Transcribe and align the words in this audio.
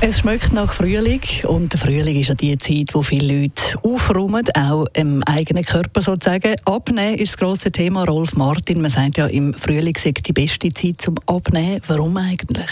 Es 0.00 0.18
schmeckt 0.18 0.52
nach 0.52 0.74
Frühling 0.74 1.22
und 1.44 1.72
der 1.72 1.80
Frühling 1.80 2.20
ist 2.20 2.28
ja 2.28 2.34
die 2.34 2.58
Zeit, 2.58 2.94
wo 2.94 3.02
viele 3.02 3.42
Leute 3.42 3.78
aufräumen, 3.82 4.44
auch 4.54 4.86
im 4.92 5.22
eigenen 5.22 5.64
Körper 5.64 6.02
sozusagen. 6.02 6.54
Abnehmen 6.64 7.18
ist 7.18 7.32
das 7.32 7.38
grosse 7.38 7.72
Thema. 7.72 8.04
Rolf 8.04 8.34
Martin, 8.34 8.82
man 8.82 8.90
sagt 8.90 9.16
ja, 9.16 9.26
im 9.26 9.54
Frühling 9.54 9.96
sei 9.96 10.12
die 10.12 10.32
beste 10.32 10.72
Zeit 10.72 11.00
zum 11.00 11.16
Abnehmen. 11.26 11.80
Warum 11.86 12.16
eigentlich? 12.16 12.70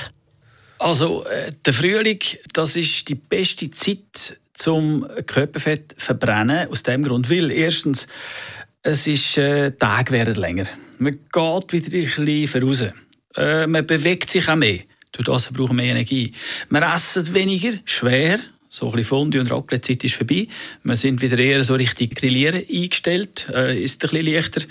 Also 0.79 1.25
äh, 1.25 1.53
der 1.65 1.73
Frühling, 1.73 2.19
das 2.53 2.77
ist 2.77 3.09
die 3.09 3.15
beste 3.15 3.71
Zeit 3.71 4.39
zum 4.53 5.07
Körperfett 5.27 5.95
verbrennen. 5.97 6.69
Aus 6.69 6.83
dem 6.83 7.05
Grund, 7.05 7.31
weil 7.31 7.51
erstens 7.51 8.07
es 8.83 9.07
ist 9.07 9.39
äh, 9.39 9.71
Tage 9.73 10.13
werden 10.13 10.35
länger. 10.35 10.67
Man 10.99 11.13
geht 11.13 11.73
wieder 11.73 11.97
ein 11.99 12.27
bisschen 12.27 12.49
voraus. 12.49 12.85
Äh, 13.37 13.67
man 13.67 13.87
bewegt 13.87 14.29
sich 14.31 14.49
auch 14.49 14.57
mehr. 14.57 14.81
Durch 15.13 15.27
das 15.27 15.53
brauchen 15.53 15.77
wir 15.77 15.83
mehr 15.83 15.93
Energie. 15.93 16.31
Wir 16.71 16.83
essen 16.83 17.35
weniger, 17.35 17.73
schwer. 17.85 18.41
So 18.69 18.87
ein 18.87 18.93
bisschen 18.93 19.09
Fondue 19.09 19.41
und 19.41 19.51
Raclette-Zeit 19.51 20.03
ist 20.05 20.15
vorbei. 20.15 20.49
Wir 20.83 20.97
sind 20.97 21.21
wieder 21.21 21.39
eher 21.39 21.63
so 21.63 21.75
richtig 21.75 22.15
Grillieren 22.17 22.63
eingestellt. 22.67 23.47
Äh, 23.55 23.83
ist 23.83 24.03
ein 24.03 24.09
bisschen 24.11 24.35
leichter. 24.35 24.63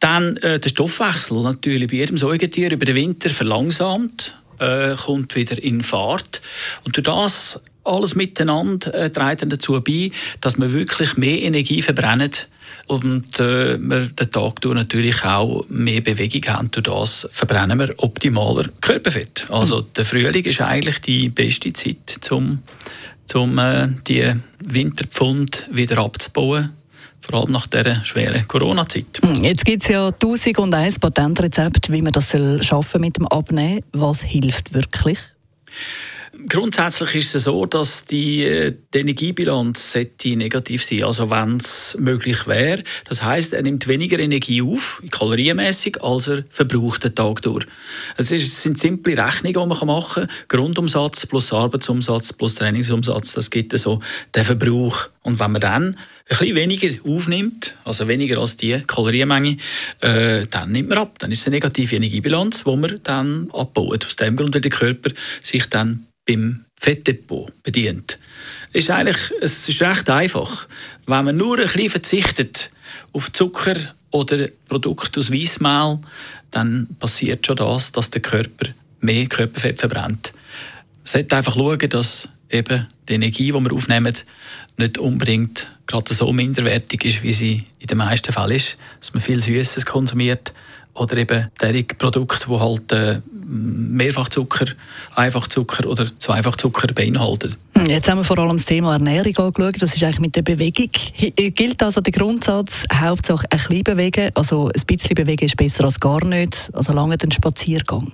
Dann 0.00 0.36
äh, 0.38 0.58
der 0.58 0.68
Stoffwechsel 0.68 1.40
natürlich 1.42 1.88
bei 1.88 1.98
jedem 1.98 2.18
Säugetier 2.18 2.72
über 2.72 2.84
den 2.84 2.96
Winter 2.96 3.30
verlangsamt, 3.30 4.36
äh, 4.58 4.96
kommt 4.96 5.36
wieder 5.36 5.62
in 5.62 5.84
Fahrt. 5.84 6.42
Und 6.82 6.96
durch 6.96 7.04
das 7.04 7.62
alles 7.84 8.16
miteinander 8.16 8.92
äh, 8.92 9.10
trägt 9.10 9.42
dann 9.42 9.50
dazu 9.50 9.80
bei, 9.80 10.10
dass 10.40 10.58
wir 10.58 10.72
wirklich 10.72 11.16
mehr 11.16 11.40
Energie 11.40 11.82
verbrennen 11.82 12.32
und 12.86 13.40
äh, 13.40 13.78
wir 13.78 14.08
den 14.08 14.30
Tag 14.30 14.60
durch 14.60 14.74
natürlich 14.74 15.24
auch 15.24 15.64
mehr 15.68 16.00
Bewegung 16.00 16.42
haben. 16.54 16.70
Durch 16.70 16.84
das 16.84 17.28
verbrennen 17.32 17.78
wir 17.78 17.94
optimaler 17.98 18.68
Körperfett. 18.80 19.46
Also 19.50 19.78
mhm. 19.78 19.86
der 19.96 20.04
Frühling 20.04 20.44
ist 20.44 20.60
eigentlich 20.60 21.00
die 21.00 21.28
beste 21.28 21.72
Zeit, 21.72 22.30
um 22.30 22.58
zum, 23.26 23.58
äh, 23.58 23.88
die 24.06 24.32
Winterpfund 24.64 25.68
wieder 25.70 25.98
abzubauen 25.98 26.70
vor 27.24 27.40
allem 27.40 27.52
nach 27.52 27.66
dieser 27.66 28.04
schweren 28.04 28.46
Corona-Zeit. 28.46 29.20
Hm, 29.22 29.42
jetzt 29.42 29.64
gibt 29.64 29.82
es 29.82 29.88
ja 29.88 30.08
1001 30.08 30.98
Patentrezept, 30.98 31.90
wie 31.90 32.02
man 32.02 32.12
das 32.12 32.36
schaffen 32.60 33.00
mit 33.00 33.16
dem 33.16 33.26
Abnehmen. 33.28 33.80
Was 33.92 34.22
hilft 34.22 34.74
wirklich? 34.74 35.18
Grundsätzlich 36.48 37.14
ist 37.14 37.34
es 37.34 37.44
so, 37.44 37.66
dass 37.66 38.04
die, 38.04 38.42
äh, 38.44 38.74
die 38.92 38.98
Energiebilanz 38.98 39.96
negativ 40.24 40.84
sein 40.84 41.04
Also 41.04 41.30
wenn 41.30 41.56
es 41.56 41.96
möglich 41.98 42.46
wäre. 42.46 42.82
Das 43.08 43.22
heißt, 43.22 43.52
er 43.52 43.62
nimmt 43.62 43.86
weniger 43.88 44.18
Energie 44.18 44.62
auf, 44.62 45.02
kalorienmäßig, 45.10 46.02
als 46.02 46.28
er 46.28 46.44
verbraucht 46.50 47.04
den 47.04 47.14
Tag 47.14 47.42
durch. 47.42 47.66
Es, 48.16 48.30
ist, 48.30 48.46
es 48.46 48.62
sind 48.62 48.78
simple 48.78 49.16
Rechnungen, 49.16 49.70
die 49.70 49.74
man 49.76 49.86
machen 49.86 50.14
kann. 50.14 50.28
Grundumsatz 50.48 51.26
plus 51.26 51.52
Arbeitsumsatz 51.52 52.32
plus 52.32 52.56
Trainingsumsatz, 52.56 53.32
das 53.32 53.50
gibt 53.50 53.78
so 53.78 54.00
den 54.34 54.44
Verbrauch. 54.44 55.08
Und 55.24 55.40
wenn 55.40 55.52
man 55.52 55.60
dann 55.60 55.84
ein 55.84 55.96
bisschen 56.28 56.54
weniger 56.54 56.88
aufnimmt, 57.02 57.76
also 57.84 58.06
weniger 58.06 58.38
als 58.38 58.56
die 58.56 58.82
Kalorienmenge, 58.86 59.56
äh, 60.00 60.46
dann 60.46 60.70
nimmt 60.70 60.90
man 60.90 60.98
ab. 60.98 61.18
Dann 61.18 61.32
ist 61.32 61.40
es 61.40 61.46
eine 61.46 61.56
negative 61.56 61.96
Energiebilanz, 61.96 62.62
die 62.64 62.76
man 62.76 63.00
dann 63.02 63.50
abbaut. 63.50 64.04
Aus 64.04 64.16
dem 64.16 64.36
Grund, 64.36 64.54
weil 64.54 64.60
der 64.60 64.70
Körper 64.70 65.10
sich 65.40 65.66
dann 65.66 66.06
beim 66.26 66.66
Fettdepot 66.76 67.62
bedient. 67.62 68.18
Ist 68.74 68.90
eigentlich, 68.90 69.32
es 69.40 69.66
ist 69.66 69.80
recht 69.80 70.10
einfach. 70.10 70.68
Wenn 71.06 71.24
man 71.24 71.36
nur 71.36 71.58
ein 71.58 71.64
bisschen 71.64 71.88
verzichtet 71.88 72.70
auf 73.12 73.32
Zucker 73.32 73.76
oder 74.10 74.48
Produkte 74.68 75.20
aus 75.20 75.32
Weissmehl, 75.32 76.00
dann 76.50 76.88
passiert 76.98 77.46
schon 77.46 77.56
das, 77.56 77.92
dass 77.92 78.10
der 78.10 78.20
Körper 78.20 78.68
mehr 79.00 79.26
Körperfett 79.26 79.80
verbrennt. 79.80 80.32
Man 80.34 81.06
sollte 81.06 81.36
einfach 81.36 81.54
schauen, 81.54 81.88
dass 81.88 82.28
eben 82.54 82.86
die 83.08 83.14
Energie, 83.14 83.52
die 83.52 83.60
wir 83.60 83.72
aufnehmen, 83.72 84.14
nicht 84.76 84.98
unbedingt 84.98 85.70
gerade 85.86 86.14
so 86.14 86.32
minderwertig 86.32 87.04
ist, 87.04 87.22
wie 87.22 87.32
sie 87.32 87.64
in 87.78 87.86
den 87.86 87.98
meisten 87.98 88.32
Fällen 88.32 88.52
ist. 88.52 88.78
Dass 89.00 89.12
man 89.12 89.22
viel 89.22 89.40
Süßes 89.40 89.86
konsumiert 89.86 90.52
oder 90.94 91.16
eben 91.16 91.50
derige 91.60 91.94
Produkte, 91.96 92.46
die 92.48 92.58
halt 92.58 92.92
äh, 92.92 93.20
Mehrfachzucker, 93.46 94.66
Einfachzucker 95.14 95.86
oder 95.88 96.06
Zweifachzucker 96.18 96.92
beinhalten. 96.92 97.56
Hm, 97.74 97.86
jetzt 97.86 98.08
haben 98.08 98.18
wir 98.18 98.24
vor 98.24 98.38
allem 98.38 98.56
das 98.56 98.66
Thema 98.66 98.94
Ernährung 98.94 99.36
angeschaut. 99.36 99.82
Das 99.82 99.94
ist 99.94 100.02
eigentlich 100.02 100.20
mit 100.20 100.36
der 100.36 100.42
Bewegung. 100.42 100.90
Äh, 101.18 101.50
gilt 101.50 101.82
also 101.82 102.00
der 102.00 102.12
Grundsatz, 102.12 102.84
Hauptsache 102.92 103.46
ein 103.50 103.58
bisschen 103.58 103.84
bewegen, 103.84 104.30
also 104.34 104.68
ein 104.68 104.86
bisschen 104.86 105.14
bewegen 105.14 105.44
ist 105.44 105.56
besser 105.56 105.84
als 105.84 106.00
gar 106.00 106.24
nicht, 106.24 106.70
also 106.72 106.92
lange 106.92 107.18
den 107.18 107.32
Spaziergang? 107.32 108.12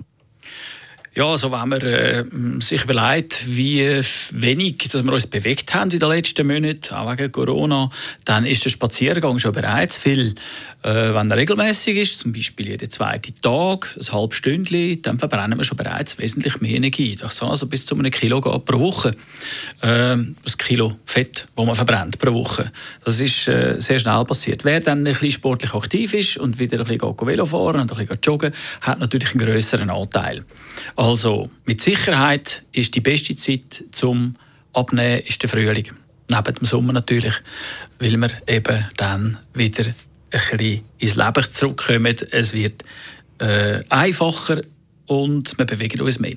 Ja, 1.13 1.25
also 1.25 1.51
wenn 1.51 1.67
man 1.67 1.81
äh, 1.81 2.23
sich 2.61 2.85
überlegt, 2.85 3.43
wie 3.45 4.01
wenig 4.31 4.77
dass 4.89 5.03
wir 5.03 5.11
uns 5.11 5.27
bewegt 5.27 5.73
haben 5.73 5.91
in 5.91 5.99
den 5.99 6.07
letzten 6.07 6.47
Monaten, 6.47 6.95
auch 6.95 7.11
wegen 7.11 7.33
Corona, 7.33 7.89
dann 8.23 8.45
ist 8.45 8.63
der 8.63 8.69
Spaziergang 8.69 9.37
schon 9.37 9.51
bereits 9.51 9.97
viel. 9.97 10.35
Äh, 10.83 11.13
wenn 11.13 11.29
er 11.29 11.35
regelmäßig 11.35 11.97
ist, 11.97 12.19
zum 12.19 12.31
Beispiel 12.31 12.69
jeden 12.69 12.89
zweiten 12.89 13.35
Tag, 13.41 13.93
ein 13.99 14.13
halbes 14.13 14.37
Stündchen, 14.37 15.01
dann 15.01 15.19
verbrennen 15.19 15.57
wir 15.59 15.65
schon 15.65 15.77
bereits 15.77 16.17
wesentlich 16.17 16.61
mehr 16.61 16.75
Energie. 16.75 17.17
Das 17.17 17.39
kann 17.39 17.49
also 17.49 17.67
bis 17.67 17.85
zu 17.85 17.93
einem 17.95 18.09
Kilo 18.09 18.39
gehen 18.39 18.63
pro 18.63 18.79
Woche. 18.79 19.09
Äh, 19.81 20.15
das 20.43 20.57
Kilo 20.57 20.97
Fett, 21.05 21.49
das 21.55 21.65
man 21.65 21.75
verbrennt 21.75 22.19
pro 22.19 22.33
Woche. 22.33 22.71
Das 23.03 23.19
ist 23.19 23.49
äh, 23.49 23.81
sehr 23.81 23.99
schnell 23.99 24.23
passiert. 24.23 24.63
Wer 24.63 24.79
dann 24.79 24.99
ein 24.99 25.03
bisschen 25.03 25.33
sportlich 25.33 25.73
aktiv 25.73 26.13
ist 26.13 26.37
und 26.37 26.57
wieder 26.57 26.79
ein 26.79 26.85
bisschen 26.85 27.27
Velo 27.27 27.45
fahren 27.45 27.81
und 27.81 27.91
ein 27.91 27.97
bisschen 27.97 28.19
joggen, 28.23 28.53
hat 28.79 28.99
natürlich 28.99 29.35
einen 29.35 29.45
größeren 29.45 29.89
Anteil. 29.89 30.45
Also 31.01 31.49
mit 31.65 31.81
Sicherheit 31.81 32.63
ist 32.73 32.93
die 32.93 33.01
beste 33.01 33.35
Zeit 33.35 33.85
zum 33.91 34.35
Abnehmen 34.71 35.21
ist 35.21 35.41
der 35.41 35.49
Frühling. 35.49 35.89
Neben 36.29 36.53
dem 36.53 36.63
Sommer 36.63 36.93
natürlich, 36.93 37.33
weil 37.97 38.15
wir 38.17 38.29
eben 38.45 38.85
dann 38.97 39.39
wieder 39.55 39.85
ein 39.87 39.95
bisschen 40.29 40.81
ins 40.99 41.15
Leben 41.15 41.43
zurückkommen. 41.51 42.15
Es 42.29 42.53
wird 42.53 42.85
äh, 43.39 43.79
einfacher 43.89 44.61
und 45.07 45.57
wir 45.57 45.65
bewegen 45.65 46.01
uns 46.01 46.19
mehr. 46.19 46.35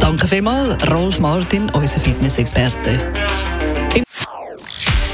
Danke 0.00 0.26
vielmals, 0.26 0.90
Rolf 0.90 1.18
Martin, 1.18 1.68
unser 1.68 2.00
Fitnessexperte. 2.00 3.12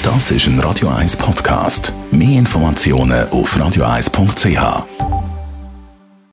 Das 0.05 0.31
ist 0.31 0.47
ein 0.47 0.61
Radio 0.61 0.91
1 0.91 1.17
Podcast. 1.17 1.93
Mehr 2.13 2.39
Informationen 2.39 3.29
auf 3.31 3.57
radio1.ch. 3.57 5.12